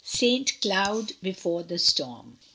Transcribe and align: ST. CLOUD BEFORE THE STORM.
ST. 0.03 0.59
CLOUD 0.61 1.13
BEFORE 1.21 1.61
THE 1.61 1.77
STORM. 1.77 2.39